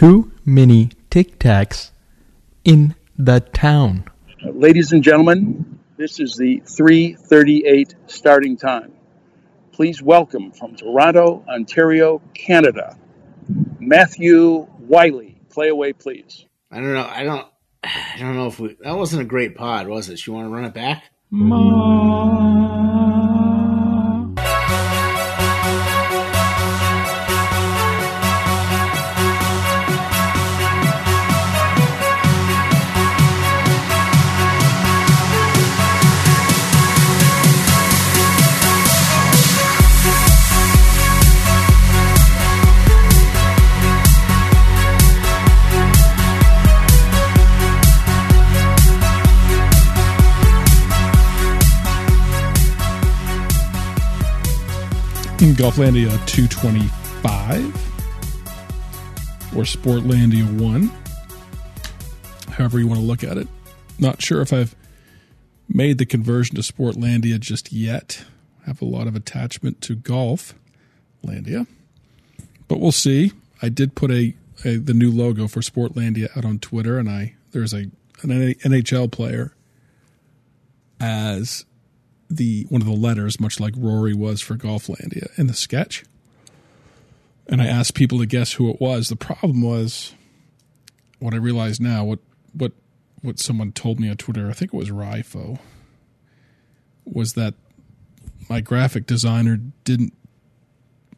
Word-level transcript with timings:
too 0.00 0.32
many 0.46 0.88
Tic 1.10 1.38
Tacs 1.38 1.90
in 2.64 2.94
the 3.18 3.40
town. 3.40 4.04
Ladies 4.42 4.92
and 4.92 5.02
gentlemen, 5.02 5.78
this 5.98 6.18
is 6.18 6.36
the 6.36 6.62
338 6.64 7.94
starting 8.06 8.56
time. 8.56 8.92
Please 9.72 10.00
welcome 10.00 10.52
from 10.52 10.74
Toronto, 10.74 11.44
Ontario, 11.46 12.22
Canada, 12.32 12.96
Matthew 13.78 14.66
Wiley. 14.78 15.38
Play 15.50 15.68
away, 15.68 15.92
please. 15.92 16.46
I 16.70 16.76
don't 16.76 16.94
know. 16.94 17.06
I 17.06 17.22
don't. 17.24 17.46
I 17.84 18.16
don't 18.18 18.36
know 18.36 18.46
if 18.46 18.58
we. 18.58 18.78
That 18.80 18.96
wasn't 18.96 19.20
a 19.20 19.26
great 19.26 19.54
pod, 19.54 19.86
was 19.86 20.08
it? 20.08 20.26
You 20.26 20.32
want 20.32 20.46
to 20.46 20.50
run 20.50 20.64
it 20.64 20.72
back? 20.72 21.04
In 55.50 55.56
Golflandia 55.56 56.10
225 56.26 57.64
or 59.56 59.64
Sportlandia 59.64 60.44
1, 60.60 60.92
however 62.52 62.78
you 62.78 62.86
want 62.86 63.00
to 63.00 63.06
look 63.06 63.24
at 63.24 63.36
it. 63.36 63.48
Not 63.98 64.22
sure 64.22 64.42
if 64.42 64.52
I've 64.52 64.76
made 65.68 65.98
the 65.98 66.06
conversion 66.06 66.54
to 66.54 66.62
Sportlandia 66.62 67.40
just 67.40 67.72
yet. 67.72 68.22
I 68.62 68.66
Have 68.66 68.80
a 68.80 68.84
lot 68.84 69.08
of 69.08 69.16
attachment 69.16 69.80
to 69.80 69.96
Golflandia, 69.96 71.66
but 72.68 72.78
we'll 72.78 72.92
see. 72.92 73.32
I 73.60 73.70
did 73.70 73.96
put 73.96 74.12
a, 74.12 74.34
a 74.64 74.76
the 74.76 74.94
new 74.94 75.10
logo 75.10 75.48
for 75.48 75.62
Sportlandia 75.62 76.36
out 76.36 76.44
on 76.44 76.60
Twitter, 76.60 76.96
and 76.96 77.10
I 77.10 77.34
there's 77.50 77.74
a 77.74 77.90
an 78.22 78.28
NHL 78.28 79.10
player 79.10 79.52
as 81.00 81.64
the 82.30 82.64
one 82.68 82.80
of 82.80 82.86
the 82.86 82.94
letters, 82.94 83.40
much 83.40 83.58
like 83.58 83.74
Rory 83.76 84.14
was 84.14 84.40
for 84.40 84.54
Golflandia 84.54 85.36
in 85.36 85.48
the 85.48 85.54
sketch. 85.54 86.04
And 87.48 87.60
I 87.60 87.66
asked 87.66 87.94
people 87.94 88.18
to 88.20 88.26
guess 88.26 88.52
who 88.52 88.70
it 88.70 88.80
was. 88.80 89.08
The 89.08 89.16
problem 89.16 89.62
was 89.62 90.14
what 91.18 91.34
I 91.34 91.38
realize 91.38 91.80
now, 91.80 92.04
what 92.04 92.20
what 92.52 92.72
what 93.22 93.40
someone 93.40 93.72
told 93.72 93.98
me 93.98 94.08
on 94.08 94.16
Twitter, 94.16 94.48
I 94.48 94.52
think 94.52 94.72
it 94.72 94.76
was 94.76 94.90
Rifo, 94.90 95.58
was 97.04 97.34
that 97.34 97.54
my 98.48 98.60
graphic 98.60 99.06
designer 99.06 99.58
didn't 99.84 100.14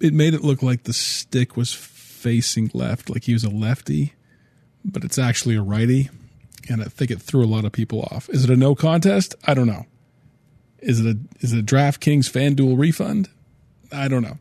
it 0.01 0.15
made 0.15 0.35
it 0.35 0.43
look 0.43 0.63
like 0.63 0.85
the 0.85 0.93
stick 0.93 1.57
was 1.57 1.73
facing 1.73 2.71
left, 2.75 3.11
like 3.11 3.25
he 3.25 3.35
was 3.35 3.45
a 3.45 3.51
lefty, 3.51 4.15
but 4.85 5.05
it's 5.05 5.19
actually 5.19 5.57
a 5.57 5.63
righty. 5.63 6.11
And 6.69 6.81
I 6.81 6.87
think 6.87 7.11
it 7.11 7.21
threw 7.21 7.45
a 7.45 7.47
lot 7.47 7.65
of 7.65 7.73
people 7.73 8.03
off. 8.03 8.29
Is 8.31 8.45
it 8.45 8.51
a 8.51 8.57
no 8.57 8.75
contest? 8.75 9.35
I 9.45 9.55
don't 9.55 9.67
know. 9.67 9.87
Is 10.83 11.01
it 11.01 11.17
a 11.17 11.19
is 11.41 11.53
it 11.53 11.61
a 11.61 11.63
DraftKings 11.63 12.31
FanDuel 12.31 12.79
refund? 12.79 13.29
I 13.93 14.09
don't 14.09 14.23
know. 14.23 14.39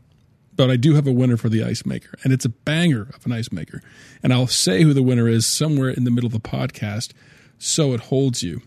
But 0.54 0.70
I 0.70 0.76
do 0.76 0.94
have 0.94 1.06
a 1.06 1.12
winner 1.12 1.38
for 1.38 1.48
the 1.48 1.64
ice 1.64 1.86
maker, 1.86 2.18
and 2.22 2.32
it's 2.32 2.44
a 2.44 2.50
banger 2.50 3.08
of 3.14 3.24
an 3.24 3.32
ice 3.32 3.50
maker. 3.50 3.80
And 4.22 4.32
I'll 4.32 4.46
say 4.46 4.82
who 4.82 4.92
the 4.92 5.02
winner 5.02 5.26
is 5.26 5.46
somewhere 5.46 5.88
in 5.88 6.04
the 6.04 6.10
middle 6.10 6.26
of 6.26 6.32
the 6.32 6.40
podcast 6.40 7.12
so 7.58 7.94
it 7.94 8.00
holds 8.00 8.42
you 8.42 8.60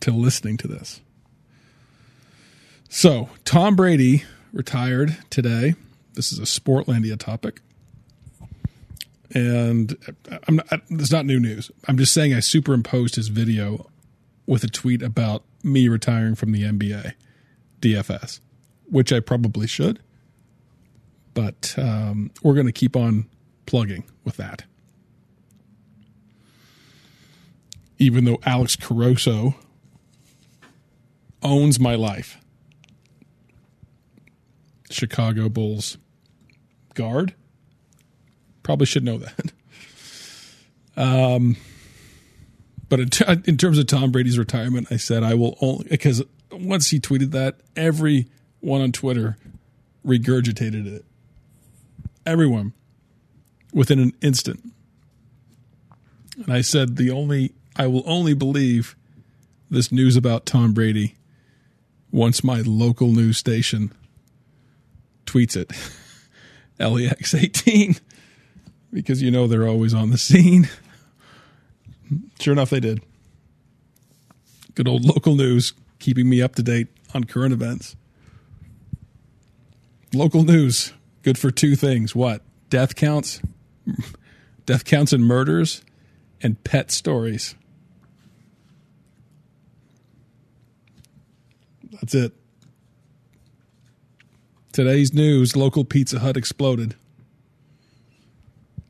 to 0.00 0.12
listening 0.12 0.56
to 0.58 0.68
this. 0.68 1.00
So, 2.88 3.30
Tom 3.44 3.74
Brady 3.74 4.24
retired 4.52 5.16
today. 5.30 5.74
This 6.14 6.32
is 6.32 6.38
a 6.38 6.42
Sportlandia 6.42 7.18
topic. 7.18 7.60
And 9.34 9.96
I'm 10.46 10.56
not, 10.56 10.82
it's 10.88 11.10
not 11.10 11.26
new 11.26 11.40
news. 11.40 11.70
I'm 11.88 11.98
just 11.98 12.14
saying 12.14 12.32
I 12.32 12.40
superimposed 12.40 13.16
his 13.16 13.28
video 13.28 13.90
with 14.46 14.62
a 14.62 14.68
tweet 14.68 15.02
about 15.02 15.42
me 15.66 15.88
retiring 15.88 16.34
from 16.34 16.52
the 16.52 16.62
NBA 16.62 17.14
DFS, 17.80 18.40
which 18.86 19.12
I 19.12 19.20
probably 19.20 19.66
should. 19.66 20.00
But 21.34 21.74
um, 21.76 22.30
we're 22.42 22.54
going 22.54 22.66
to 22.66 22.72
keep 22.72 22.96
on 22.96 23.28
plugging 23.66 24.04
with 24.24 24.36
that. 24.38 24.64
Even 27.98 28.24
though 28.24 28.38
Alex 28.44 28.76
Caruso 28.76 29.54
owns 31.42 31.78
my 31.78 31.94
life. 31.94 32.38
Chicago 34.90 35.48
Bulls 35.48 35.98
guard. 36.94 37.34
Probably 38.62 38.86
should 38.86 39.04
know 39.04 39.18
that. 39.18 39.52
Um, 40.98 41.58
but 42.88 43.00
in, 43.00 43.08
t- 43.10 43.24
in 43.46 43.56
terms 43.56 43.78
of 43.78 43.86
Tom 43.86 44.12
Brady's 44.12 44.38
retirement, 44.38 44.88
I 44.90 44.96
said 44.96 45.22
I 45.22 45.34
will 45.34 45.56
only 45.60 45.86
because 45.88 46.22
once 46.52 46.90
he 46.90 47.00
tweeted 47.00 47.32
that, 47.32 47.56
everyone 47.74 48.26
on 48.62 48.92
Twitter 48.92 49.36
regurgitated 50.06 50.86
it. 50.86 51.04
Everyone 52.24 52.72
within 53.72 53.98
an 53.98 54.12
instant. 54.22 54.72
And 56.36 56.52
I 56.52 56.60
said 56.60 56.96
the 56.96 57.10
only 57.10 57.52
I 57.76 57.86
will 57.86 58.04
only 58.06 58.34
believe 58.34 58.96
this 59.70 59.90
news 59.90 60.16
about 60.16 60.46
Tom 60.46 60.72
Brady 60.72 61.16
once 62.10 62.44
my 62.44 62.62
local 62.64 63.08
news 63.08 63.36
station 63.36 63.92
tweets 65.26 65.56
it. 65.56 65.72
LEX 66.78 67.34
18 67.34 67.96
because 68.92 69.22
you 69.22 69.30
know 69.30 69.46
they're 69.46 69.66
always 69.66 69.92
on 69.92 70.10
the 70.10 70.18
scene. 70.18 70.68
Sure 72.40 72.52
enough, 72.52 72.70
they 72.70 72.80
did. 72.80 73.02
Good 74.74 74.88
old 74.88 75.04
local 75.04 75.34
news, 75.34 75.72
keeping 75.98 76.28
me 76.28 76.42
up 76.42 76.54
to 76.56 76.62
date 76.62 76.88
on 77.14 77.24
current 77.24 77.52
events. 77.52 77.96
Local 80.14 80.44
news, 80.44 80.92
good 81.22 81.38
for 81.38 81.50
two 81.50 81.76
things. 81.76 82.14
What? 82.14 82.42
Death 82.70 82.94
counts, 82.94 83.40
death 84.66 84.84
counts 84.84 85.12
and 85.12 85.24
murders, 85.24 85.82
and 86.42 86.62
pet 86.64 86.90
stories. 86.90 87.54
That's 91.92 92.14
it. 92.14 92.32
Today's 94.72 95.14
news 95.14 95.56
local 95.56 95.84
Pizza 95.84 96.18
Hut 96.18 96.36
exploded. 96.36 96.96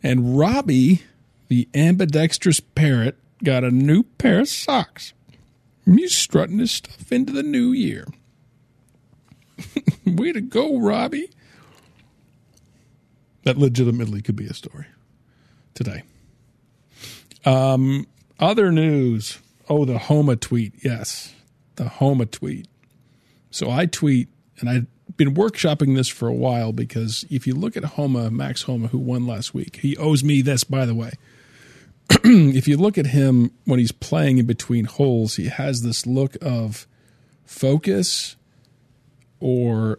And 0.02 0.36
Robbie 0.36 1.02
the 1.48 1.68
ambidextrous 1.74 2.60
parrot 2.60 3.16
got 3.42 3.64
a 3.64 3.70
new 3.70 4.02
pair 4.02 4.40
of 4.40 4.48
socks. 4.48 5.12
He's 5.84 6.14
strutting 6.14 6.58
his 6.58 6.72
stuff 6.72 7.12
into 7.12 7.32
the 7.32 7.42
new 7.42 7.72
year. 7.72 8.06
Way 10.06 10.32
to 10.32 10.40
go, 10.40 10.78
Robbie. 10.78 11.30
That 13.44 13.56
legitimately 13.56 14.22
could 14.22 14.34
be 14.34 14.46
a 14.46 14.54
story 14.54 14.86
today. 15.74 16.02
Um, 17.44 18.08
other 18.40 18.72
news. 18.72 19.38
Oh, 19.68 19.84
the 19.84 19.98
Homa 19.98 20.34
tweet. 20.34 20.74
Yes, 20.82 21.32
the 21.76 21.88
Homa 21.88 22.26
tweet. 22.26 22.66
So 23.50 23.70
I 23.70 23.86
tweet, 23.86 24.28
and 24.58 24.68
I've 24.68 24.86
been 25.16 25.34
workshopping 25.34 25.94
this 25.94 26.08
for 26.08 26.26
a 26.26 26.34
while 26.34 26.72
because 26.72 27.24
if 27.30 27.46
you 27.46 27.54
look 27.54 27.76
at 27.76 27.84
Homa, 27.84 28.30
Max 28.30 28.62
Homa, 28.62 28.88
who 28.88 28.98
won 28.98 29.26
last 29.26 29.54
week, 29.54 29.76
he 29.76 29.96
owes 29.96 30.24
me 30.24 30.42
this, 30.42 30.64
by 30.64 30.84
the 30.84 30.94
way. 30.94 31.12
if 32.24 32.68
you 32.68 32.76
look 32.76 32.98
at 32.98 33.06
him 33.06 33.50
when 33.64 33.78
he's 33.78 33.92
playing 33.92 34.38
in 34.38 34.46
between 34.46 34.84
holes, 34.84 35.36
he 35.36 35.46
has 35.46 35.82
this 35.82 36.06
look 36.06 36.36
of 36.42 36.86
focus 37.44 38.36
or 39.40 39.98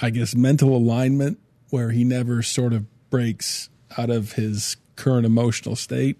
I 0.00 0.10
guess 0.10 0.34
mental 0.34 0.76
alignment 0.76 1.38
where 1.70 1.90
he 1.90 2.04
never 2.04 2.42
sort 2.42 2.72
of 2.72 2.86
breaks 3.10 3.68
out 3.96 4.10
of 4.10 4.32
his 4.32 4.76
current 4.96 5.26
emotional 5.26 5.76
state. 5.76 6.18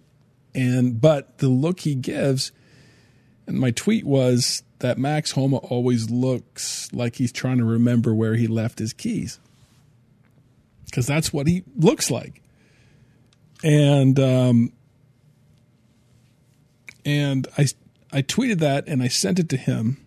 And 0.55 1.01
but 1.01 1.39
the 1.39 1.49
look 1.49 1.81
he 1.81 1.95
gives, 1.95 2.53
and 3.47 3.59
my 3.59 3.71
tweet 3.71 4.05
was 4.05 4.63
that 4.81 4.99
Max 4.99 5.33
Homa 5.33 5.57
always 5.57 6.11
looks 6.11 6.93
like 6.93 7.17
he's 7.17 7.33
trying 7.33 7.59
to 7.59 7.65
remember 7.65 8.15
where 8.15 8.35
he 8.35 8.47
left 8.47 8.79
his 8.79 8.93
keys. 8.93 9.39
Because 10.87 11.07
that's 11.07 11.33
what 11.33 11.47
he 11.47 11.65
looks 11.77 12.11
like. 12.11 12.43
And 13.63 14.19
um, 14.19 14.73
and 17.09 17.49
I 17.57 17.67
I 18.13 18.21
tweeted 18.21 18.59
that 18.59 18.87
and 18.87 19.03
I 19.03 19.09
sent 19.09 19.39
it 19.39 19.49
to 19.49 19.57
him 19.57 20.05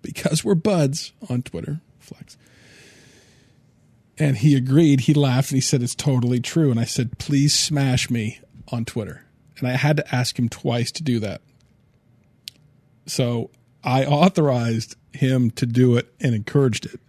because 0.00 0.44
we're 0.44 0.54
buds 0.54 1.12
on 1.28 1.42
Twitter, 1.42 1.80
Flex. 1.98 2.36
And 4.16 4.38
he 4.38 4.56
agreed. 4.56 5.00
He 5.02 5.14
laughed 5.14 5.50
and 5.50 5.56
he 5.56 5.60
said, 5.60 5.82
It's 5.82 5.94
totally 5.96 6.40
true. 6.40 6.70
And 6.70 6.78
I 6.78 6.84
said, 6.84 7.18
Please 7.18 7.52
smash 7.52 8.10
me 8.10 8.40
on 8.68 8.84
Twitter. 8.84 9.24
And 9.58 9.66
I 9.66 9.72
had 9.72 9.96
to 9.96 10.14
ask 10.14 10.38
him 10.38 10.48
twice 10.48 10.92
to 10.92 11.02
do 11.02 11.18
that. 11.18 11.40
So 13.06 13.50
I 13.82 14.04
authorized 14.04 14.94
him 15.12 15.50
to 15.52 15.66
do 15.66 15.96
it 15.96 16.12
and 16.20 16.34
encouraged 16.34 16.86
it. 16.86 17.00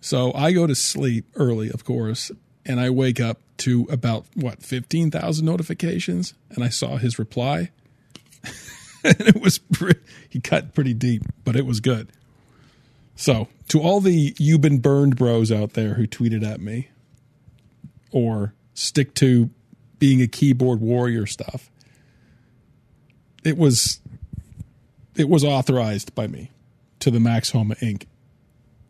So 0.00 0.32
I 0.34 0.52
go 0.52 0.66
to 0.66 0.74
sleep 0.74 1.26
early, 1.36 1.70
of 1.70 1.84
course, 1.84 2.32
and 2.66 2.80
I 2.80 2.90
wake 2.90 3.20
up 3.20 3.38
to 3.58 3.86
about 3.90 4.26
what, 4.34 4.60
15,000 4.62 5.44
notifications. 5.44 6.34
And 6.50 6.64
I 6.64 6.68
saw 6.68 6.96
his 6.96 7.18
reply. 7.18 7.70
and 9.18 9.20
it 9.20 9.40
was, 9.40 9.58
pre- 9.58 9.94
he 10.28 10.40
cut 10.40 10.74
pretty 10.74 10.94
deep, 10.94 11.22
but 11.44 11.56
it 11.56 11.66
was 11.66 11.80
good. 11.80 12.10
So, 13.14 13.48
to 13.68 13.80
all 13.80 14.00
the 14.00 14.34
you've 14.38 14.60
been 14.60 14.78
burned 14.78 15.16
bros 15.16 15.52
out 15.52 15.74
there 15.74 15.94
who 15.94 16.06
tweeted 16.06 16.44
at 16.44 16.60
me 16.60 16.88
or 18.10 18.54
stick 18.74 19.14
to 19.14 19.50
being 19.98 20.20
a 20.22 20.26
keyboard 20.26 20.80
warrior 20.80 21.26
stuff, 21.26 21.70
it 23.44 23.56
was 23.56 24.00
it 25.14 25.28
was 25.28 25.44
authorized 25.44 26.14
by 26.14 26.26
me 26.26 26.50
to 27.00 27.10
the 27.10 27.20
Max 27.20 27.50
Homa 27.50 27.74
Inc. 27.76 28.06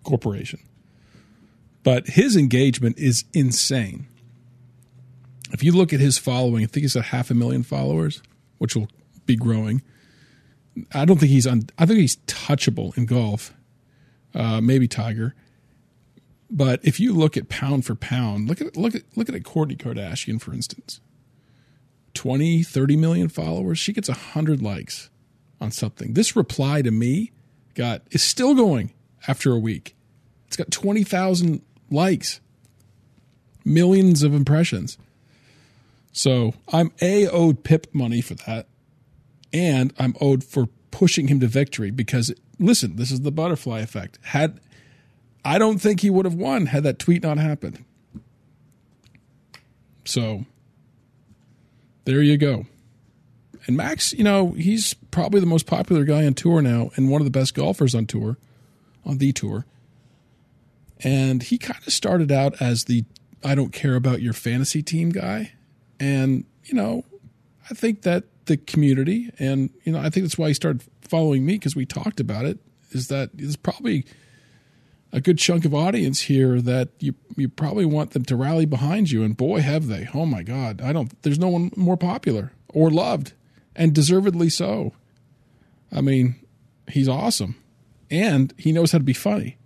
Corporation. 0.04 0.60
But 1.82 2.06
his 2.08 2.36
engagement 2.36 2.98
is 2.98 3.24
insane. 3.32 4.06
If 5.52 5.64
you 5.64 5.72
look 5.72 5.92
at 5.92 6.00
his 6.00 6.16
following, 6.16 6.62
I 6.62 6.66
think 6.66 6.82
he's 6.82 6.96
at 6.96 7.06
half 7.06 7.30
a 7.30 7.34
million 7.34 7.62
followers, 7.62 8.22
which 8.58 8.76
will 8.76 8.88
be 9.26 9.36
growing. 9.36 9.82
I 10.94 11.04
don't 11.04 11.18
think 11.18 11.30
he's 11.30 11.46
on. 11.46 11.64
I 11.78 11.86
think 11.86 12.00
he's 12.00 12.16
touchable 12.26 12.96
in 12.96 13.06
golf 13.06 13.54
uh, 14.34 14.60
maybe 14.60 14.88
Tiger. 14.88 15.34
But 16.50 16.80
if 16.82 17.00
you 17.00 17.14
look 17.14 17.36
at 17.36 17.48
pound 17.48 17.86
for 17.86 17.94
pound, 17.94 18.48
look 18.48 18.60
at 18.60 18.76
look 18.76 18.94
at 18.94 19.02
look 19.16 19.28
at 19.28 19.34
Kourtney 19.42 19.76
Kardashian, 19.76 20.40
for 20.40 20.52
instance. 20.52 21.00
20, 22.14 22.62
30 22.62 22.96
million 22.96 23.28
followers. 23.28 23.78
She 23.78 23.94
gets 23.94 24.08
100 24.08 24.60
likes 24.60 25.08
on 25.62 25.70
something. 25.70 26.12
This 26.12 26.36
reply 26.36 26.82
to 26.82 26.90
me 26.90 27.32
got 27.74 28.02
is 28.10 28.22
still 28.22 28.54
going 28.54 28.92
after 29.26 29.52
a 29.52 29.58
week. 29.58 29.96
It's 30.46 30.56
got 30.56 30.70
20,000 30.70 31.62
likes, 31.90 32.40
millions 33.64 34.22
of 34.22 34.34
impressions. 34.34 34.98
So 36.12 36.52
I'm 36.70 36.92
A, 37.00 37.26
owed 37.28 37.64
Pip 37.64 37.86
money 37.94 38.20
for 38.20 38.34
that, 38.34 38.66
and 39.52 39.92
I'm 39.98 40.14
owed 40.20 40.44
for 40.44 40.68
pushing 40.90 41.28
him 41.28 41.40
to 41.40 41.46
victory 41.46 41.90
because 41.90 42.32
listen, 42.58 42.96
this 42.96 43.10
is 43.10 43.22
the 43.22 43.32
butterfly 43.32 43.80
effect. 43.80 44.18
Had 44.22 44.60
I 45.44 45.58
don't 45.58 45.78
think 45.78 46.00
he 46.00 46.10
would 46.10 46.24
have 46.24 46.34
won 46.34 46.66
had 46.66 46.84
that 46.84 46.98
tweet 46.98 47.22
not 47.22 47.38
happened. 47.38 47.84
So 50.04 50.44
there 52.04 52.22
you 52.22 52.36
go. 52.36 52.66
And 53.66 53.76
Max, 53.76 54.12
you 54.12 54.24
know, 54.24 54.52
he's 54.52 54.94
probably 54.94 55.40
the 55.40 55.46
most 55.46 55.66
popular 55.66 56.04
guy 56.04 56.26
on 56.26 56.34
tour 56.34 56.60
now 56.62 56.90
and 56.96 57.10
one 57.10 57.20
of 57.20 57.24
the 57.24 57.30
best 57.30 57.54
golfers 57.54 57.94
on 57.94 58.06
tour, 58.06 58.36
on 59.04 59.18
the 59.18 59.32
tour. 59.32 59.66
And 61.00 61.42
he 61.42 61.58
kind 61.58 61.80
of 61.86 61.92
started 61.92 62.32
out 62.32 62.60
as 62.60 62.84
the 62.84 63.04
I 63.44 63.54
don't 63.54 63.72
care 63.72 63.96
about 63.96 64.22
your 64.22 64.32
fantasy 64.32 64.82
team 64.82 65.10
guy. 65.10 65.52
And, 65.98 66.44
you 66.64 66.74
know, 66.74 67.04
I 67.68 67.74
think 67.74 68.02
that 68.02 68.24
the 68.46 68.56
community, 68.56 69.30
and, 69.38 69.70
you 69.84 69.92
know, 69.92 69.98
I 69.98 70.10
think 70.10 70.24
that's 70.24 70.38
why 70.38 70.48
he 70.48 70.54
started 70.54 70.82
following 71.00 71.44
me 71.44 71.54
because 71.54 71.76
we 71.76 71.86
talked 71.86 72.20
about 72.20 72.44
it 72.44 72.58
is 72.90 73.08
that 73.08 73.30
there's 73.34 73.56
probably 73.56 74.04
a 75.12 75.20
good 75.20 75.38
chunk 75.38 75.64
of 75.64 75.74
audience 75.74 76.22
here 76.22 76.60
that 76.60 76.88
you 76.98 77.14
you 77.36 77.48
probably 77.48 77.84
want 77.84 78.12
them 78.12 78.24
to 78.24 78.36
rally 78.36 78.64
behind 78.64 79.10
you. 79.10 79.22
And 79.22 79.36
boy 79.36 79.60
have 79.60 79.86
they. 79.86 80.08
Oh 80.14 80.26
my 80.26 80.42
god. 80.42 80.80
I 80.80 80.92
don't 80.92 81.20
there's 81.22 81.38
no 81.38 81.48
one 81.48 81.70
more 81.76 81.96
popular 81.96 82.52
or 82.70 82.90
loved 82.90 83.34
and 83.76 83.94
deservedly 83.94 84.48
so. 84.48 84.92
I 85.90 86.00
mean 86.00 86.36
he's 86.88 87.08
awesome. 87.08 87.56
And 88.10 88.54
he 88.56 88.72
knows 88.72 88.92
how 88.92 88.98
to 88.98 89.04
be 89.04 89.12
funny. 89.12 89.58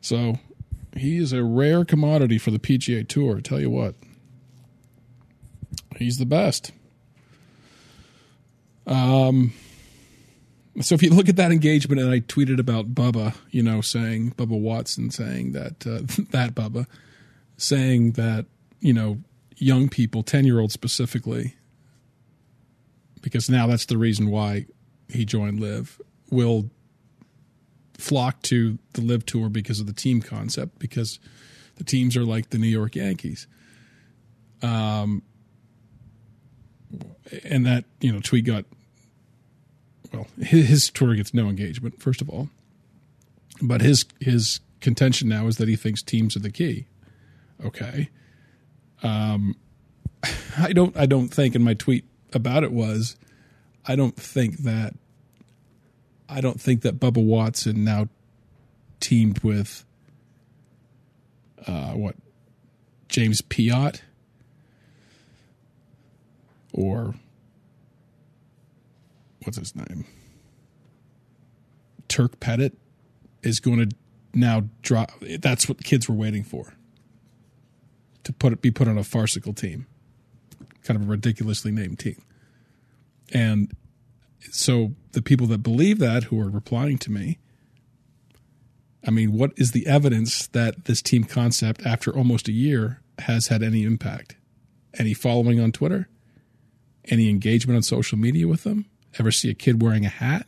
So 0.00 0.38
he 0.96 1.16
is 1.16 1.32
a 1.32 1.42
rare 1.42 1.84
commodity 1.84 2.38
for 2.38 2.50
the 2.52 2.58
pga 2.58 3.06
tour 3.08 3.40
tell 3.40 3.60
you 3.60 3.70
what. 3.70 3.96
He's 5.96 6.18
the 6.18 6.26
best 6.26 6.72
um 8.86 9.52
so 10.80 10.94
if 10.94 11.02
you 11.02 11.10
look 11.10 11.28
at 11.28 11.36
that 11.36 11.52
engagement, 11.52 12.00
and 12.00 12.10
I 12.10 12.20
tweeted 12.20 12.58
about 12.58 12.94
Bubba, 12.94 13.34
you 13.50 13.62
know, 13.62 13.80
saying 13.80 14.32
Bubba 14.32 14.58
Watson 14.58 15.10
saying 15.10 15.52
that 15.52 15.86
uh, 15.86 16.00
that 16.30 16.54
Bubba 16.54 16.86
saying 17.56 18.12
that 18.12 18.46
you 18.80 18.92
know 18.92 19.18
young 19.56 19.88
people, 19.88 20.22
ten 20.22 20.44
year 20.44 20.58
olds 20.58 20.74
specifically, 20.74 21.54
because 23.22 23.48
now 23.48 23.66
that's 23.66 23.86
the 23.86 23.98
reason 23.98 24.30
why 24.30 24.66
he 25.08 25.24
joined 25.24 25.60
LIV 25.60 26.00
will 26.30 26.70
flock 27.96 28.42
to 28.42 28.78
the 28.94 29.00
LIV 29.00 29.24
tour 29.26 29.48
because 29.48 29.78
of 29.78 29.86
the 29.86 29.92
team 29.92 30.20
concept 30.20 30.80
because 30.80 31.20
the 31.76 31.84
teams 31.84 32.16
are 32.16 32.24
like 32.24 32.50
the 32.50 32.58
New 32.58 32.66
York 32.66 32.96
Yankees. 32.96 33.46
Um, 34.60 35.22
and 37.44 37.64
that 37.66 37.84
you 38.00 38.12
know 38.12 38.20
tweet 38.20 38.44
got 38.44 38.64
well, 40.12 40.26
his 40.38 40.90
tour 40.90 41.14
gets 41.14 41.34
no 41.34 41.48
engagement, 41.48 42.00
first 42.00 42.20
of 42.20 42.28
all. 42.30 42.48
But 43.60 43.80
his 43.80 44.04
his 44.20 44.60
contention 44.80 45.28
now 45.28 45.46
is 45.46 45.56
that 45.56 45.68
he 45.68 45.76
thinks 45.76 46.02
teams 46.02 46.36
are 46.36 46.40
the 46.40 46.50
key. 46.50 46.86
Okay. 47.64 48.10
Um, 49.02 49.56
I 50.58 50.72
don't 50.72 50.96
I 50.96 51.06
don't 51.06 51.28
think, 51.28 51.54
and 51.54 51.64
my 51.64 51.74
tweet 51.74 52.04
about 52.32 52.64
it 52.64 52.72
was, 52.72 53.16
I 53.86 53.96
don't 53.96 54.16
think 54.16 54.58
that 54.58 54.94
I 56.28 56.40
don't 56.40 56.60
think 56.60 56.82
that 56.82 56.98
Bubba 56.98 57.24
Watson 57.24 57.84
now 57.84 58.08
teamed 59.00 59.40
with 59.40 59.84
uh, 61.66 61.92
what 61.92 62.16
James 63.08 63.42
Piot 63.42 64.00
or 66.74 67.14
what's 69.44 69.56
his 69.56 69.74
name? 69.74 70.04
Turk 72.08 72.40
Pettit 72.40 72.76
is 73.42 73.60
going 73.60 73.88
to 73.88 73.96
now 74.34 74.64
drop. 74.82 75.12
That's 75.38 75.68
what 75.68 75.82
kids 75.82 76.08
were 76.08 76.14
waiting 76.14 76.42
for 76.42 76.74
to 78.24 78.32
put 78.32 78.52
it 78.52 78.60
be 78.60 78.70
put 78.70 78.88
on 78.88 78.98
a 78.98 79.04
farcical 79.04 79.52
team, 79.52 79.86
kind 80.82 81.00
of 81.00 81.06
a 81.06 81.10
ridiculously 81.10 81.70
named 81.70 81.98
team, 81.98 82.20
and 83.32 83.72
so 84.50 84.94
the 85.12 85.22
people 85.22 85.46
that 85.46 85.58
believe 85.58 85.98
that 86.00 86.24
who 86.24 86.40
are 86.40 86.50
replying 86.50 86.98
to 86.98 87.10
me. 87.10 87.38
I 89.06 89.10
mean, 89.10 89.32
what 89.32 89.52
is 89.56 89.72
the 89.72 89.86
evidence 89.86 90.46
that 90.48 90.86
this 90.86 91.02
team 91.02 91.24
concept, 91.24 91.84
after 91.84 92.14
almost 92.14 92.48
a 92.48 92.52
year, 92.52 93.02
has 93.20 93.48
had 93.48 93.62
any 93.62 93.84
impact? 93.84 94.36
Any 94.98 95.12
following 95.12 95.60
on 95.60 95.72
Twitter? 95.72 96.08
Any 97.08 97.28
engagement 97.28 97.76
on 97.76 97.82
social 97.82 98.18
media 98.18 98.48
with 98.48 98.64
them? 98.64 98.86
Ever 99.18 99.30
see 99.30 99.50
a 99.50 99.54
kid 99.54 99.82
wearing 99.82 100.04
a 100.04 100.10
hat? 100.10 100.46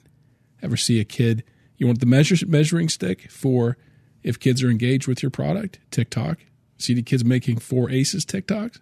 Ever 0.63 0.77
see 0.77 1.01
a 1.01 1.05
kid? 1.05 1.45
You 1.77 1.87
want 1.87 2.01
the 2.01 2.07
measure, 2.07 2.47
measuring 2.47 2.89
stick 2.89 3.31
for 3.31 3.77
if 4.23 4.41
kids 4.41 4.63
are 4.63 4.71
engaged 4.71 5.07
with 5.07 5.23
your 5.23 5.31
product? 5.31 5.79
TikTok. 5.91 6.39
See 6.79 6.95
the 6.95 7.03
kids 7.03 7.25
making 7.25 7.59
four 7.59 7.91
aces 7.91 8.25
TikToks? 8.25 8.81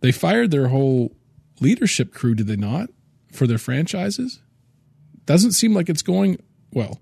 They 0.00 0.12
fired 0.12 0.50
their 0.50 0.68
whole 0.68 1.16
leadership 1.60 2.12
crew, 2.12 2.34
did 2.34 2.46
they 2.46 2.56
not, 2.56 2.90
for 3.32 3.46
their 3.46 3.58
franchises? 3.58 4.40
Doesn't 5.24 5.52
seem 5.52 5.74
like 5.74 5.88
it's 5.88 6.02
going 6.02 6.42
well. 6.72 7.00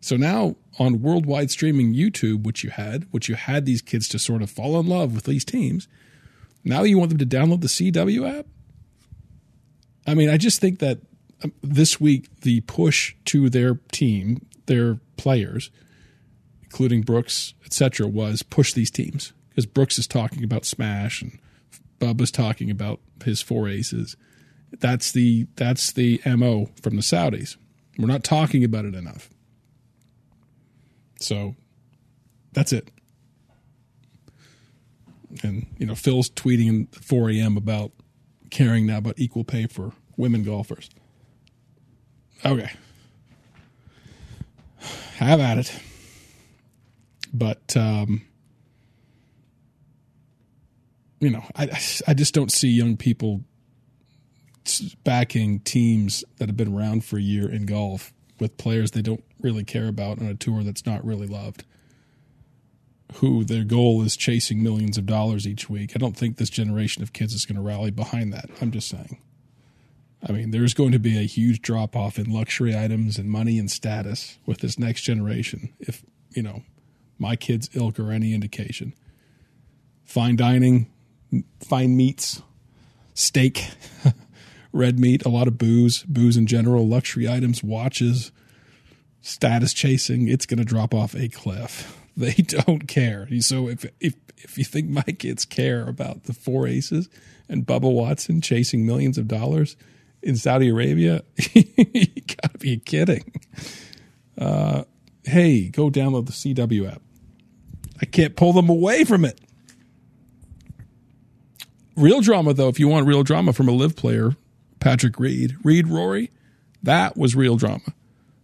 So 0.00 0.16
now 0.16 0.56
on 0.78 1.02
worldwide 1.02 1.50
streaming 1.50 1.94
YouTube, 1.94 2.42
which 2.42 2.64
you 2.64 2.70
had, 2.70 3.06
which 3.10 3.28
you 3.28 3.34
had 3.34 3.66
these 3.66 3.82
kids 3.82 4.08
to 4.08 4.18
sort 4.18 4.42
of 4.42 4.50
fall 4.50 4.80
in 4.80 4.86
love 4.86 5.14
with 5.14 5.24
these 5.24 5.44
teams, 5.44 5.86
now 6.64 6.82
you 6.82 6.98
want 6.98 7.10
them 7.10 7.18
to 7.18 7.26
download 7.26 7.60
the 7.60 7.68
CW 7.68 8.38
app? 8.38 8.46
I 10.06 10.14
mean, 10.14 10.28
I 10.28 10.36
just 10.36 10.60
think 10.60 10.78
that 10.80 10.98
um, 11.42 11.52
this 11.62 12.00
week 12.00 12.28
the 12.40 12.60
push 12.62 13.14
to 13.26 13.48
their 13.48 13.74
team, 13.92 14.46
their 14.66 14.98
players, 15.16 15.70
including 16.62 17.02
Brooks, 17.02 17.54
etc., 17.64 18.06
was 18.06 18.42
push 18.42 18.72
these 18.72 18.90
teams 18.90 19.32
because 19.48 19.66
Brooks 19.66 19.98
is 19.98 20.06
talking 20.06 20.44
about 20.44 20.64
Smash 20.64 21.22
and 21.22 21.38
Bubba's 21.98 22.30
talking 22.30 22.70
about 22.70 23.00
his 23.24 23.42
four 23.42 23.68
aces. 23.68 24.16
That's 24.78 25.12
the 25.12 25.46
that's 25.56 25.92
the 25.92 26.20
mo 26.24 26.70
from 26.80 26.96
the 26.96 27.02
Saudis. 27.02 27.56
We're 27.98 28.06
not 28.06 28.24
talking 28.24 28.64
about 28.64 28.84
it 28.84 28.94
enough. 28.94 29.28
So 31.20 31.54
that's 32.52 32.72
it. 32.72 32.90
And 35.42 35.66
you 35.78 35.86
know, 35.86 35.94
Phil's 35.94 36.30
tweeting 36.30 36.94
at 36.96 37.04
4 37.04 37.30
a.m. 37.30 37.56
about 37.56 37.92
caring 38.50 38.86
now 38.86 38.98
about 38.98 39.18
equal 39.18 39.44
pay 39.44 39.66
for 39.66 39.92
women 40.16 40.42
golfers. 40.42 40.90
Okay. 42.44 42.70
Have 45.16 45.40
at 45.40 45.58
it. 45.58 45.80
But 47.32 47.76
um, 47.76 48.22
you 51.20 51.30
know, 51.30 51.44
I 51.54 51.68
I 52.08 52.14
just 52.14 52.34
don't 52.34 52.50
see 52.50 52.68
young 52.68 52.96
people 52.96 53.42
backing 55.04 55.60
teams 55.60 56.24
that 56.38 56.48
have 56.48 56.56
been 56.56 56.74
around 56.74 57.04
for 57.04 57.16
a 57.16 57.22
year 57.22 57.50
in 57.50 57.66
golf 57.66 58.12
with 58.38 58.56
players 58.56 58.92
they 58.92 59.02
don't 59.02 59.24
really 59.40 59.64
care 59.64 59.88
about 59.88 60.20
on 60.20 60.26
a 60.26 60.34
tour 60.34 60.62
that's 60.62 60.86
not 60.86 61.04
really 61.04 61.26
loved. 61.26 61.64
Who 63.14 63.44
their 63.44 63.64
goal 63.64 64.02
is 64.02 64.16
chasing 64.16 64.62
millions 64.62 64.96
of 64.96 65.06
dollars 65.06 65.46
each 65.46 65.68
week. 65.68 65.92
I 65.94 65.98
don't 65.98 66.16
think 66.16 66.36
this 66.36 66.50
generation 66.50 67.02
of 67.02 67.12
kids 67.12 67.34
is 67.34 67.44
going 67.44 67.56
to 67.56 67.62
rally 67.62 67.90
behind 67.90 68.32
that. 68.32 68.48
I'm 68.60 68.70
just 68.70 68.88
saying. 68.88 69.18
I 70.26 70.32
mean, 70.32 70.50
there's 70.50 70.74
going 70.74 70.92
to 70.92 70.98
be 70.98 71.18
a 71.18 71.26
huge 71.26 71.62
drop 71.62 71.96
off 71.96 72.18
in 72.18 72.30
luxury 72.30 72.76
items 72.76 73.18
and 73.18 73.30
money 73.30 73.58
and 73.58 73.70
status 73.70 74.38
with 74.46 74.58
this 74.58 74.78
next 74.78 75.02
generation. 75.02 75.72
If, 75.80 76.04
you 76.30 76.42
know, 76.42 76.62
my 77.18 77.36
kids' 77.36 77.70
ilk 77.74 77.98
are 77.98 78.12
any 78.12 78.34
indication. 78.34 78.94
Fine 80.04 80.36
dining, 80.36 80.90
fine 81.60 81.96
meats, 81.96 82.42
steak, 83.14 83.66
red 84.72 84.98
meat, 84.98 85.24
a 85.24 85.28
lot 85.28 85.48
of 85.48 85.58
booze, 85.58 86.02
booze 86.04 86.36
in 86.36 86.46
general, 86.46 86.86
luxury 86.86 87.28
items, 87.28 87.62
watches, 87.62 88.30
status 89.20 89.72
chasing, 89.72 90.28
it's 90.28 90.46
going 90.46 90.58
to 90.58 90.64
drop 90.64 90.94
off 90.94 91.14
a 91.14 91.28
cliff. 91.28 91.99
They 92.20 92.32
don't 92.42 92.86
care. 92.86 93.28
So 93.40 93.68
if 93.68 93.84
if 94.00 94.14
if 94.36 94.58
you 94.58 94.64
think 94.64 94.88
my 94.88 95.02
kids 95.02 95.44
care 95.44 95.88
about 95.88 96.24
the 96.24 96.32
four 96.32 96.66
aces 96.66 97.08
and 97.48 97.66
Bubba 97.66 97.92
Watson 97.92 98.40
chasing 98.40 98.86
millions 98.86 99.18
of 99.18 99.28
dollars 99.28 99.76
in 100.22 100.36
Saudi 100.36 100.68
Arabia, 100.68 101.22
you 101.52 102.22
got 102.42 102.52
to 102.52 102.58
be 102.58 102.78
kidding. 102.78 103.32
Uh, 104.38 104.84
hey, 105.24 105.68
go 105.68 105.90
download 105.90 106.26
the 106.26 106.32
CW 106.32 106.92
app. 106.92 107.02
I 108.00 108.06
can't 108.06 108.36
pull 108.36 108.52
them 108.52 108.68
away 108.68 109.04
from 109.04 109.24
it. 109.24 109.40
Real 111.96 112.22
drama, 112.22 112.54
though, 112.54 112.68
if 112.68 112.80
you 112.80 112.88
want 112.88 113.06
real 113.06 113.22
drama 113.22 113.52
from 113.52 113.68
a 113.68 113.72
LIV 113.72 113.96
player, 113.96 114.36
Patrick 114.78 115.18
Reed, 115.18 115.56
Reed 115.62 115.86
Rory, 115.86 116.30
that 116.82 117.16
was 117.16 117.36
real 117.36 117.56
drama. 117.56 117.94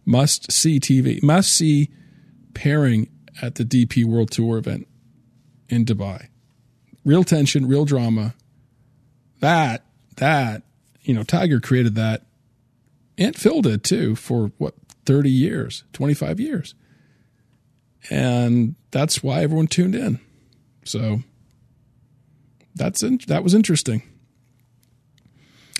Must 0.05 0.53
see 0.53 0.79
TV, 0.79 1.23
must 1.23 1.53
see 1.53 1.89
pairing 2.53 3.09
at 3.43 3.57
the 3.57 3.65
DP 3.65 4.05
World 4.05 4.31
Tour 4.31 4.59
event 4.59 4.87
in 5.69 5.85
Dubai. 5.85 6.29
Real 7.05 7.25
tension, 7.25 7.67
real 7.67 7.85
drama. 7.85 8.35
That, 9.41 9.85
that, 10.17 10.63
you 11.03 11.15
know, 11.15 11.23
Tiger 11.23 11.61
created 11.61 11.95
that. 11.95 12.27
Aunt 13.19 13.37
Phil 13.37 13.63
did 13.63 13.85
too 13.85 14.15
for 14.17 14.53
what, 14.59 14.75
30 15.07 15.31
years, 15.31 15.85
25 15.93 16.41
years. 16.41 16.75
And 18.11 18.75
that's 18.91 19.23
why 19.23 19.43
everyone 19.43 19.69
tuned 19.69 19.95
in. 19.95 20.21
So 20.85 21.21
that's 22.75 23.03
in, 23.03 23.21
that 23.29 23.43
was 23.43 23.55
interesting. 23.55 24.03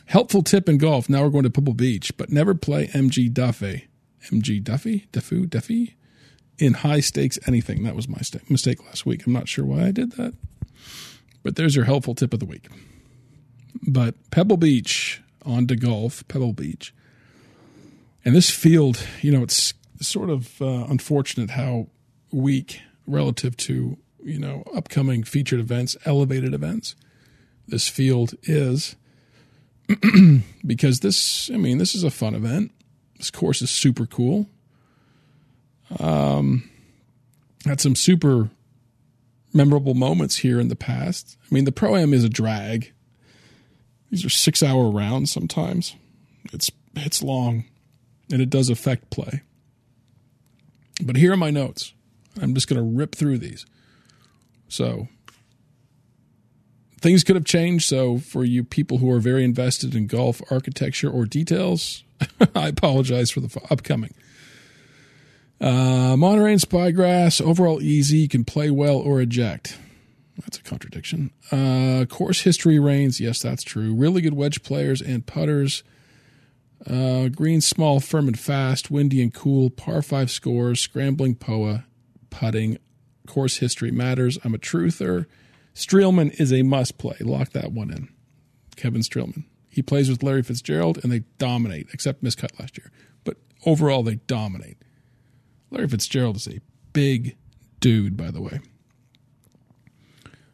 Helpful 0.07 0.43
tip 0.43 0.69
in 0.69 0.79
golf. 0.79 1.09
Now 1.09 1.25
we're 1.25 1.31
going 1.31 1.43
to 1.45 1.51
Pebble 1.51 1.75
Beach, 1.75 2.17
but 2.17 2.31
never 2.31 2.55
play 2.55 2.87
MG 2.89 3.33
Duffy. 3.33 3.89
MG 4.27 4.63
Duffy? 4.63 5.07
Duffy? 5.13 5.47
Duffy? 5.47 5.97
In 6.59 6.75
high 6.75 7.01
stakes 7.01 7.39
anything. 7.47 7.85
That 7.85 7.95
was 7.95 8.09
my 8.09 8.21
mistake 8.49 8.85
last 8.85 9.05
week. 9.05 9.27
I'm 9.27 9.33
not 9.33 9.49
sure 9.49 9.65
why 9.65 9.85
I 9.85 9.91
did 9.91 10.13
that. 10.13 10.35
But 11.43 11.57
there's 11.57 11.77
your 11.77 11.85
helpful 11.85 12.15
tip 12.15 12.33
of 12.33 12.41
the 12.41 12.47
week. 12.47 12.69
But 13.87 14.15
Pebble 14.31 14.57
Beach 14.57 15.21
on 15.45 15.67
to 15.67 15.77
golf, 15.77 16.27
Pebble 16.29 16.53
Beach. 16.53 16.95
And 18.25 18.35
this 18.35 18.51
field, 18.51 19.07
you 19.23 19.31
know, 19.31 19.43
it's 19.43 19.75
sort 20.01 20.31
of 20.31 20.61
uh, 20.61 20.87
unfortunate 20.89 21.51
how 21.51 21.89
weak 22.33 22.81
relative 23.07 23.57
to, 23.57 23.97
you 24.25 24.39
know, 24.39 24.65
upcoming 24.75 25.23
featured 25.23 25.61
events, 25.61 25.97
elevated 26.05 26.53
events, 26.53 26.97
this 27.69 27.89
field 27.89 28.35
is. 28.43 28.97
because 30.67 31.01
this, 31.01 31.51
I 31.53 31.57
mean, 31.57 31.79
this 31.79 31.95
is 31.95 32.03
a 32.03 32.11
fun 32.11 32.35
event. 32.35 32.73
This 33.19 33.31
course 33.31 33.63
is 33.63 33.71
super 33.71 34.07
cool. 34.07 34.49
Um, 35.99 36.69
had 37.65 37.81
some 37.81 37.95
super 37.95 38.51
memorable 39.53 39.95
moments 39.95 40.37
here 40.37 40.61
in 40.61 40.69
the 40.69 40.77
past. 40.77 41.37
I 41.43 41.55
mean, 41.55 41.65
the 41.65 41.73
pro 41.73 41.97
am 41.97 42.13
is 42.13 42.25
a 42.25 42.29
drag. 42.29 42.93
These 44.11 44.25
are 44.25 44.31
six 44.31 44.63
hour 44.63 44.91
rounds 44.91 45.33
sometimes. 45.33 45.97
It's 46.53 46.71
it's 46.95 47.23
long, 47.23 47.65
and 48.31 48.41
it 48.41 48.51
does 48.51 48.71
affect 48.71 49.11
play. 49.11 49.43
But 51.03 51.17
here 51.17 51.33
are 51.33 51.37
my 51.37 51.51
notes. 51.51 51.93
I'm 52.41 52.55
just 52.55 52.69
going 52.69 52.79
to 52.79 52.99
rip 52.99 53.15
through 53.15 53.39
these. 53.39 53.67
So 54.69 55.09
things 57.01 57.25
could 57.25 57.37
have 57.37 57.45
changed. 57.45 57.89
So, 57.89 58.19
for 58.19 58.45
you 58.45 58.65
people 58.65 58.99
who 58.99 59.11
are 59.11 59.21
very 59.21 59.45
invested 59.45 59.95
in 59.95 60.07
golf 60.07 60.41
architecture 60.51 61.11
or 61.11 61.25
details, 61.25 62.05
I 62.55 62.69
apologize 62.69 63.31
for 63.31 63.41
the 63.41 63.61
upcoming. 63.71 64.15
Uh, 65.61 66.17
Monterey 66.17 66.53
and 66.53 66.61
Spyglass, 66.61 67.41
overall 67.41 67.81
easy. 67.81 68.29
Can 68.29 68.45
play 68.45 68.71
well 68.71 68.97
or 68.97 69.21
eject. 69.21 69.79
That's 70.39 70.59
a 70.59 70.63
contradiction. 70.63 71.31
Uh, 71.51 72.05
course 72.09 72.43
history 72.43 72.79
reigns. 72.79 73.21
Yes, 73.21 73.41
that's 73.41 73.63
true. 73.63 73.95
Really 73.95 74.21
good 74.21 74.35
wedge 74.35 74.63
players 74.63 75.01
and 75.01 75.27
putters. 75.27 75.83
Uh, 76.89 77.29
green, 77.29 77.61
small, 77.61 78.01
firm 78.01 78.29
and 78.29 78.39
fast. 78.39 78.91
Windy 78.91 79.23
and 79.23 79.33
cool. 79.33 79.71
Par 79.71 80.03
five 80.03 80.31
scores. 80.31 80.81
Scrambling 80.81 81.35
POA. 81.35 81.85
Putting. 82.31 82.79
Course 83.27 83.57
history 83.57 83.91
matters. 83.91 84.39
I'm 84.45 84.55
a 84.55 84.59
truther. 84.59 85.27
Streelman 85.75 86.39
is 86.41 86.53
a 86.53 86.63
must 86.63 86.99
play. 86.99 87.17
Lock 87.21 87.51
that 87.51 87.73
one 87.73 87.91
in. 87.91 88.09
Kevin 88.77 89.01
Streelman. 89.01 89.45
He 89.69 89.83
plays 89.83 90.09
with 90.09 90.23
Larry 90.23 90.43
Fitzgerald 90.43 90.99
and 91.03 91.11
they 91.11 91.21
dominate, 91.39 91.89
except 91.93 92.23
miscut 92.23 92.59
last 92.61 92.79
year. 92.79 92.91
But 93.25 93.37
overall, 93.65 94.03
they 94.03 94.17
dominate. 94.27 94.79
Larry 95.71 95.89
Fitzgerald 95.89 96.37
is 96.37 96.49
a 96.49 96.61
big 96.93 97.37
dude, 97.81 98.17
by 98.17 98.31
the 98.31 98.41
way. 98.41 98.61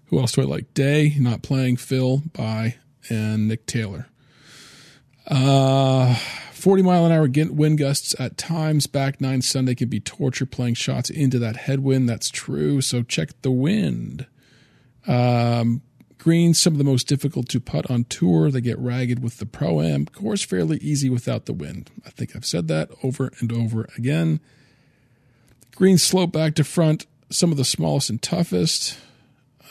Who 0.07 0.19
else 0.19 0.33
do 0.33 0.43
I 0.43 0.45
like? 0.45 0.75
Day, 0.75 1.15
not 1.19 1.43
playing. 1.43 1.77
Phil, 1.79 2.23
by, 2.35 2.77
and 3.09 3.49
Nick 3.49 3.67
Taylor. 3.67 4.09
Uh, 5.27 6.15
40 6.63 6.83
mile 6.83 7.07
an 7.07 7.13
hour 7.13 7.29
wind 7.51 7.79
gusts 7.79 8.15
at 8.21 8.37
times. 8.37 8.87
Back 8.87 9.21
nine 9.21 9.43
Sunday 9.43 9.75
can 9.75 9.89
be 9.89 10.01
torture 10.01 10.47
playing 10.47 10.75
shots 10.75 11.11
into 11.11 11.39
that 11.39 11.57
headwind. 11.57 12.09
That's 12.09 12.29
true. 12.29 12.81
So 12.81 13.03
check 13.03 13.31
the 13.43 13.51
wind. 13.51 14.27
Um, 15.07 15.83
greens, 16.19 16.61
some 16.61 16.75
of 16.75 16.79
the 16.79 16.85
most 16.85 17.09
difficult 17.09 17.49
to 17.49 17.61
putt 17.61 17.91
on 17.91 18.05
tour. 18.05 18.51
They 18.51 18.61
get 18.61 18.79
ragged 18.79 19.23
with 19.23 19.39
the 19.39 19.47
Pro 19.47 19.81
Am. 19.81 20.07
Course, 20.07 20.45
fairly 20.45 20.77
easy 20.79 21.09
without 21.11 21.47
the 21.47 21.53
wind. 21.53 21.91
I 22.07 22.11
think 22.11 22.37
I've 22.37 22.45
said 22.45 22.69
that 22.69 22.91
over 23.03 23.33
and 23.41 23.53
over 23.53 23.89
again. 23.97 24.41
Greens 25.83 26.05
slope 26.05 26.31
back 26.31 26.55
to 26.55 26.63
front, 26.63 27.07
some 27.29 27.51
of 27.51 27.57
the 27.57 27.65
smallest 27.65 28.09
and 28.09 28.23
toughest. 28.23 28.97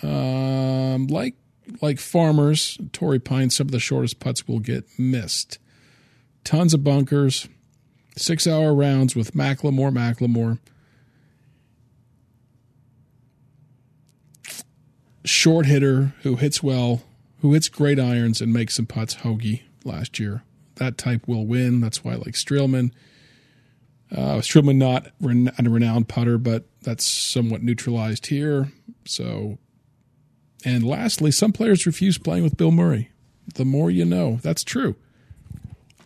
Um, 0.03 1.07
like 1.07 1.35
like 1.81 1.99
farmers, 1.99 2.77
Torrey 2.91 3.17
Pine, 3.17 3.49
some 3.49 3.67
of 3.67 3.71
the 3.71 3.79
shortest 3.79 4.19
putts 4.19 4.45
will 4.45 4.59
get 4.59 4.83
missed. 4.99 5.57
Tons 6.43 6.73
of 6.73 6.83
bunkers, 6.83 7.47
six 8.17 8.45
hour 8.45 8.73
rounds 8.73 9.15
with 9.15 9.31
Macklemore, 9.31 9.93
Macklemore. 9.93 10.59
short 15.23 15.65
hitter 15.65 16.13
who 16.23 16.35
hits 16.35 16.61
well, 16.61 17.03
who 17.39 17.53
hits 17.53 17.69
great 17.69 18.01
irons 18.01 18.41
and 18.41 18.51
makes 18.51 18.75
some 18.75 18.85
putts. 18.85 19.13
Hoge 19.13 19.63
last 19.85 20.19
year. 20.19 20.43
That 20.75 20.97
type 20.97 21.25
will 21.25 21.45
win. 21.45 21.79
That's 21.79 22.03
why 22.03 22.11
I 22.11 22.15
like 22.15 22.33
Streelman. 22.33 22.91
Uh, 24.11 24.39
Streelman 24.39 24.75
not 24.75 25.07
a 25.07 25.69
renowned 25.69 26.09
putter, 26.09 26.37
but 26.37 26.65
that's 26.81 27.05
somewhat 27.05 27.63
neutralized 27.63 28.27
here. 28.27 28.71
So, 29.05 29.57
and 30.65 30.85
lastly, 30.85 31.31
some 31.31 31.53
players 31.53 31.85
refuse 31.85 32.17
playing 32.17 32.43
with 32.43 32.57
Bill 32.57 32.71
Murray. 32.71 33.09
The 33.55 33.65
more 33.65 33.89
you 33.89 34.05
know. 34.05 34.39
That's 34.41 34.63
true. 34.63 34.95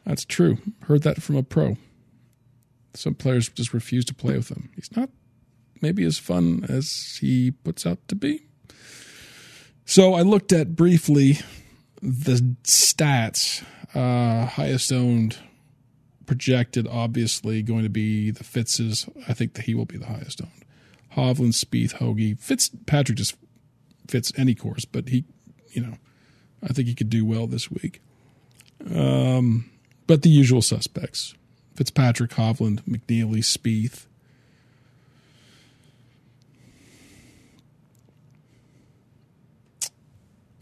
That's 0.05 0.23
true. 0.23 0.59
Heard 0.83 1.03
that 1.03 1.21
from 1.21 1.35
a 1.35 1.43
pro. 1.43 1.77
Some 2.93 3.15
players 3.15 3.49
just 3.49 3.73
refuse 3.73 4.05
to 4.05 4.13
play 4.13 4.37
with 4.37 4.49
him. 4.49 4.69
He's 4.75 4.95
not 4.95 5.09
maybe 5.81 6.03
as 6.03 6.17
fun 6.17 6.65
as 6.69 7.17
he 7.19 7.51
puts 7.51 7.85
out 7.85 7.99
to 8.07 8.15
be. 8.15 8.45
So 9.85 10.13
I 10.13 10.21
looked 10.21 10.53
at 10.53 10.75
briefly 10.75 11.39
the 12.01 12.55
stats. 12.63 13.63
Uh, 13.93 14.45
highest 14.45 14.91
owned 14.91 15.37
projected, 16.25 16.87
obviously, 16.87 17.61
going 17.61 17.83
to 17.83 17.89
be 17.89 18.31
the 18.31 18.43
Fitzes. 18.43 19.07
I 19.27 19.33
think 19.33 19.53
that 19.53 19.63
he 19.63 19.73
will 19.73 19.85
be 19.85 19.97
the 19.97 20.07
highest 20.07 20.41
owned. 20.41 20.65
Hovland, 21.15 21.53
Spieth, 21.53 21.93
Hoge. 21.93 22.37
Fitzpatrick 22.39 23.17
just 23.17 23.35
fits 24.07 24.31
any 24.37 24.53
course, 24.53 24.85
but 24.85 25.09
he, 25.09 25.25
you 25.69 25.81
know, 25.81 25.97
I 26.61 26.73
think 26.73 26.87
he 26.87 26.95
could 26.95 27.09
do 27.09 27.25
well 27.25 27.47
this 27.47 27.71
week. 27.71 28.01
Um, 28.93 29.69
but 30.07 30.21
the 30.21 30.29
usual 30.29 30.61
suspects 30.61 31.33
Fitzpatrick, 31.75 32.31
Hovland, 32.31 32.81
McNealy, 32.83 33.39
Spieth. 33.39 34.05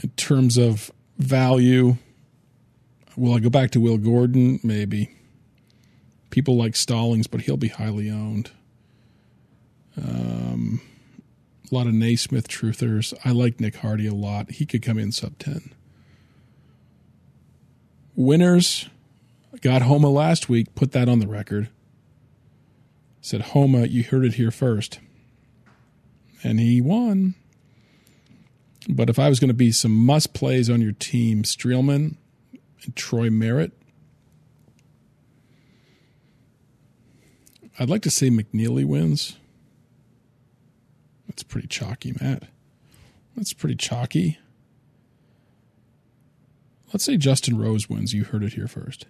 In 0.01 0.09
terms 0.11 0.57
of 0.57 0.91
value, 1.17 1.95
will 3.15 3.33
I 3.33 3.39
go 3.39 3.49
back 3.49 3.71
to 3.71 3.79
Will 3.79 3.97
Gordon? 3.97 4.59
Maybe. 4.61 5.09
People 6.33 6.57
like 6.57 6.75
Stallings, 6.75 7.27
but 7.27 7.41
he'll 7.41 7.57
be 7.57 7.67
highly 7.67 8.09
owned. 8.09 8.49
Um, 9.95 10.81
a 11.71 11.75
lot 11.75 11.85
of 11.85 11.93
NeSmith 11.93 12.47
truthers. 12.47 13.13
I 13.23 13.29
like 13.29 13.59
Nick 13.59 13.75
Hardy 13.75 14.07
a 14.07 14.15
lot. 14.15 14.49
He 14.49 14.65
could 14.65 14.81
come 14.81 14.97
in 14.97 15.11
sub 15.11 15.37
10. 15.37 15.71
Winners 18.15 18.89
got 19.61 19.83
Homa 19.83 20.09
last 20.09 20.49
week, 20.49 20.73
put 20.73 20.91
that 20.93 21.07
on 21.07 21.19
the 21.19 21.27
record. 21.27 21.69
Said, 23.21 23.41
Homa, 23.41 23.85
you 23.85 24.01
heard 24.01 24.25
it 24.25 24.33
here 24.33 24.49
first. 24.49 24.97
And 26.43 26.59
he 26.59 26.81
won. 26.81 27.35
But 28.89 29.11
if 29.11 29.19
I 29.19 29.29
was 29.29 29.39
going 29.39 29.49
to 29.49 29.53
be 29.53 29.71
some 29.71 29.91
must 29.91 30.33
plays 30.33 30.67
on 30.67 30.81
your 30.81 30.93
team, 30.93 31.43
Streelman 31.43 32.15
and 32.83 32.95
Troy 32.95 33.29
Merritt, 33.29 33.71
I'd 37.79 37.89
like 37.89 38.03
to 38.03 38.11
say 38.11 38.29
McNealy 38.29 38.85
wins. 38.85 39.37
That's 41.27 41.43
pretty 41.43 41.67
chalky, 41.67 42.13
Matt. 42.21 42.43
That's 43.35 43.53
pretty 43.53 43.75
chalky. 43.75 44.37
Let's 46.93 47.03
say 47.03 47.17
Justin 47.17 47.57
Rose 47.57 47.89
wins. 47.89 48.13
You 48.13 48.25
heard 48.25 48.43
it 48.43 48.53
here 48.53 48.67
first. 48.67 49.07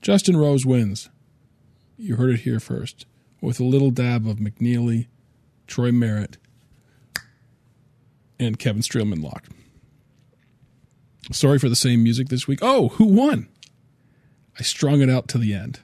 Justin 0.00 0.36
Rose 0.36 0.64
wins. 0.64 1.08
You 1.98 2.16
heard 2.16 2.30
it 2.30 2.40
here 2.40 2.60
first. 2.60 3.06
With 3.40 3.58
a 3.58 3.64
little 3.64 3.90
dab 3.90 4.26
of 4.28 4.36
McNealy, 4.36 5.08
Troy 5.66 5.90
Merritt, 5.90 6.36
and 8.38 8.58
Kevin 8.58 8.82
Streelman 8.82 9.22
locked. 9.22 9.50
Sorry 11.32 11.58
for 11.58 11.68
the 11.68 11.76
same 11.76 12.04
music 12.04 12.28
this 12.28 12.46
week. 12.46 12.60
Oh, 12.62 12.90
who 12.90 13.06
won? 13.06 13.48
I 14.58 14.62
strung 14.62 15.00
it 15.00 15.10
out 15.10 15.26
to 15.28 15.38
the 15.38 15.52
end. 15.52 15.80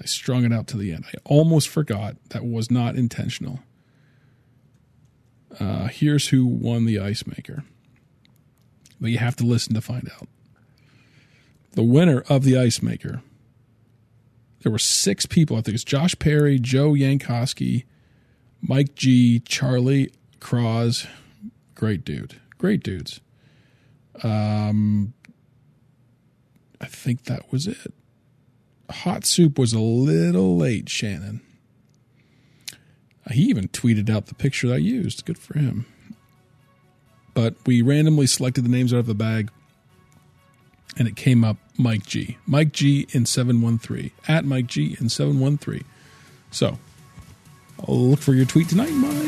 I 0.00 0.06
strung 0.06 0.44
it 0.44 0.52
out 0.52 0.66
to 0.68 0.76
the 0.76 0.92
end. 0.92 1.04
I 1.08 1.18
almost 1.24 1.68
forgot. 1.68 2.16
That 2.30 2.44
was 2.44 2.70
not 2.70 2.96
intentional. 2.96 3.60
Uh, 5.58 5.88
here's 5.88 6.28
who 6.28 6.46
won 6.46 6.86
the 6.86 6.98
ice 6.98 7.26
maker. 7.26 7.64
But 9.00 9.10
you 9.10 9.18
have 9.18 9.36
to 9.36 9.44
listen 9.44 9.74
to 9.74 9.80
find 9.80 10.10
out. 10.14 10.28
The 11.72 11.82
winner 11.82 12.22
of 12.28 12.44
the 12.44 12.58
ice 12.58 12.82
maker. 12.82 13.22
There 14.62 14.72
were 14.72 14.78
six 14.78 15.26
people. 15.26 15.56
I 15.56 15.62
think 15.62 15.74
it's 15.74 15.84
Josh 15.84 16.18
Perry, 16.18 16.58
Joe 16.58 16.92
Yankowski, 16.92 17.84
Mike 18.60 18.94
G, 18.94 19.40
Charlie 19.40 20.12
Cross. 20.38 21.06
Great 21.74 22.04
dude. 22.04 22.40
Great 22.58 22.82
dudes. 22.82 23.20
Um, 24.22 25.14
I 26.80 26.86
think 26.86 27.24
that 27.24 27.50
was 27.52 27.66
it. 27.66 27.94
Hot 28.90 29.24
soup 29.24 29.58
was 29.58 29.72
a 29.72 29.80
little 29.80 30.56
late, 30.56 30.88
Shannon. 30.88 31.40
He 33.30 33.42
even 33.44 33.68
tweeted 33.68 34.10
out 34.10 34.26
the 34.26 34.34
picture 34.34 34.68
that 34.68 34.74
I 34.74 34.78
used. 34.78 35.24
Good 35.24 35.38
for 35.38 35.58
him. 35.58 35.86
But 37.32 37.54
we 37.64 37.80
randomly 37.80 38.26
selected 38.26 38.64
the 38.64 38.68
names 38.68 38.92
out 38.92 38.98
of 38.98 39.06
the 39.06 39.14
bag, 39.14 39.50
and 40.98 41.06
it 41.06 41.14
came 41.14 41.44
up 41.44 41.56
Mike 41.78 42.04
G. 42.06 42.38
Mike 42.46 42.72
G 42.72 43.06
in 43.12 43.26
713. 43.26 44.10
At 44.26 44.44
Mike 44.44 44.66
G 44.66 44.96
in 45.00 45.08
713. 45.08 45.84
So, 46.50 46.78
I'll 47.86 48.10
look 48.10 48.18
for 48.20 48.34
your 48.34 48.46
tweet 48.46 48.68
tonight, 48.68 48.90
Mike. 48.90 49.20